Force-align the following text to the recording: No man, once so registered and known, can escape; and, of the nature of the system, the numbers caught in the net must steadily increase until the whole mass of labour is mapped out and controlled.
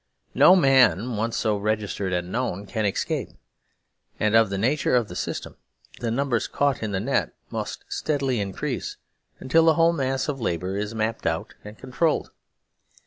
No 0.33 0.55
man, 0.55 1.15
once 1.15 1.37
so 1.37 1.57
registered 1.57 2.11
and 2.11 2.31
known, 2.31 2.65
can 2.65 2.87
escape; 2.87 3.29
and, 4.19 4.35
of 4.35 4.49
the 4.49 4.57
nature 4.57 4.95
of 4.95 5.09
the 5.09 5.15
system, 5.15 5.57
the 5.99 6.09
numbers 6.09 6.47
caught 6.47 6.81
in 6.81 6.91
the 6.91 6.99
net 6.99 7.35
must 7.51 7.83
steadily 7.87 8.39
increase 8.39 8.97
until 9.39 9.65
the 9.65 9.75
whole 9.75 9.93
mass 9.93 10.27
of 10.27 10.41
labour 10.41 10.75
is 10.75 10.95
mapped 10.95 11.27
out 11.27 11.53
and 11.63 11.77
controlled. 11.77 12.31